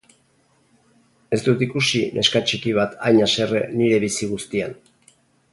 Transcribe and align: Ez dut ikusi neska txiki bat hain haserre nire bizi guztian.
Ez 1.35 1.39
dut 1.47 1.61
ikusi 1.67 2.01
neska 2.15 2.43
txiki 2.53 2.73
bat 2.81 2.97
hain 3.11 3.21
haserre 3.27 3.63
nire 3.79 4.01
bizi 4.09 4.31
guztian. 4.37 4.79